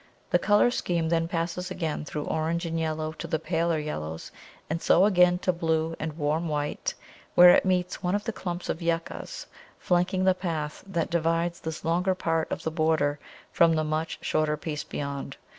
[0.31, 4.31] The colour scheme then passes again through orange and yellow to the paler yellows,
[4.67, 6.95] and so again to blue and warm white,
[7.35, 9.45] where it meets one of the clumps of Yuccas
[9.77, 13.19] flanking the path that divides this longer part of the border
[13.51, 15.37] from the much shorter piece beyond.